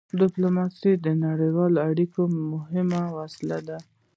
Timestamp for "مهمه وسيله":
2.51-3.57